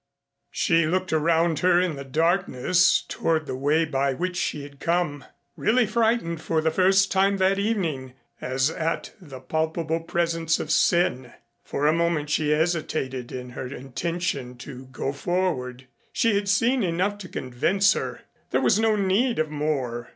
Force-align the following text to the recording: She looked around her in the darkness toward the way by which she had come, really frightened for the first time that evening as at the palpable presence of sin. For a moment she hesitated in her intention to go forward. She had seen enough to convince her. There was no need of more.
She 0.49 0.87
looked 0.87 1.13
around 1.13 1.59
her 1.59 1.79
in 1.79 1.95
the 1.95 2.03
darkness 2.03 3.03
toward 3.07 3.45
the 3.45 3.55
way 3.55 3.85
by 3.85 4.13
which 4.15 4.35
she 4.35 4.63
had 4.63 4.79
come, 4.79 5.23
really 5.55 5.85
frightened 5.85 6.41
for 6.41 6.59
the 6.59 6.71
first 6.71 7.11
time 7.11 7.37
that 7.37 7.59
evening 7.59 8.13
as 8.41 8.71
at 8.71 9.11
the 9.21 9.39
palpable 9.39 9.99
presence 9.99 10.59
of 10.59 10.71
sin. 10.71 11.33
For 11.63 11.85
a 11.85 11.93
moment 11.93 12.31
she 12.31 12.49
hesitated 12.49 13.31
in 13.31 13.51
her 13.51 13.67
intention 13.67 14.57
to 14.65 14.85
go 14.87 15.13
forward. 15.13 15.85
She 16.11 16.33
had 16.33 16.49
seen 16.49 16.81
enough 16.81 17.19
to 17.19 17.29
convince 17.29 17.93
her. 17.93 18.21
There 18.49 18.59
was 18.61 18.79
no 18.79 18.95
need 18.95 19.37
of 19.37 19.51
more. 19.51 20.09